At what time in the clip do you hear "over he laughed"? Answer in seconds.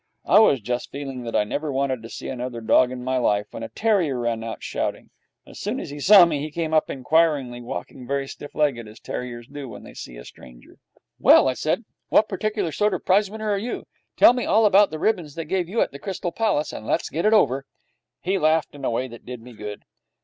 17.33-18.73